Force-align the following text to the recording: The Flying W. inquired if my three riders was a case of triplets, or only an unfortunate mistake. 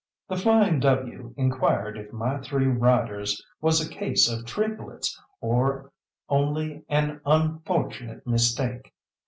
The 0.27 0.35
Flying 0.35 0.79
W. 0.79 1.35
inquired 1.37 1.95
if 1.95 2.11
my 2.11 2.39
three 2.39 2.65
riders 2.65 3.39
was 3.61 3.79
a 3.79 3.87
case 3.93 4.27
of 4.27 4.47
triplets, 4.47 5.15
or 5.41 5.91
only 6.27 6.83
an 6.89 7.21
unfortunate 7.23 8.25
mistake. 8.25 8.95